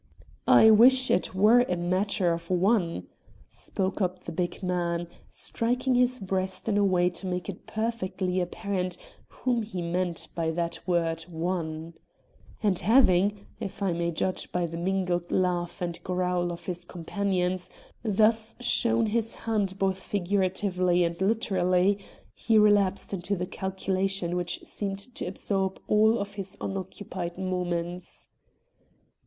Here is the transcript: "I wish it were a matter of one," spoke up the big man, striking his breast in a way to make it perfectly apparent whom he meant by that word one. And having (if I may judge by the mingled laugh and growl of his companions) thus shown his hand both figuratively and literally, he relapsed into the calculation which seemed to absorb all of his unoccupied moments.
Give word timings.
"I 0.47 0.71
wish 0.71 1.11
it 1.11 1.35
were 1.35 1.59
a 1.69 1.77
matter 1.77 2.33
of 2.33 2.49
one," 2.49 3.05
spoke 3.51 4.01
up 4.01 4.23
the 4.23 4.31
big 4.31 4.63
man, 4.63 5.07
striking 5.29 5.93
his 5.93 6.17
breast 6.19 6.67
in 6.67 6.75
a 6.75 6.83
way 6.83 7.07
to 7.09 7.27
make 7.27 7.47
it 7.47 7.67
perfectly 7.67 8.39
apparent 8.41 8.97
whom 9.27 9.61
he 9.61 9.83
meant 9.83 10.27
by 10.33 10.49
that 10.49 10.79
word 10.87 11.21
one. 11.29 11.93
And 12.63 12.79
having 12.79 13.45
(if 13.59 13.83
I 13.83 13.91
may 13.91 14.09
judge 14.09 14.51
by 14.51 14.65
the 14.65 14.75
mingled 14.75 15.31
laugh 15.31 15.83
and 15.83 16.03
growl 16.03 16.51
of 16.51 16.65
his 16.65 16.83
companions) 16.83 17.69
thus 18.01 18.55
shown 18.59 19.05
his 19.05 19.35
hand 19.35 19.77
both 19.77 19.99
figuratively 19.99 21.03
and 21.03 21.21
literally, 21.21 21.99
he 22.33 22.57
relapsed 22.57 23.13
into 23.13 23.35
the 23.35 23.45
calculation 23.45 24.35
which 24.35 24.61
seemed 24.63 24.97
to 25.13 25.27
absorb 25.27 25.79
all 25.87 26.17
of 26.17 26.33
his 26.33 26.57
unoccupied 26.59 27.37
moments. 27.37 28.29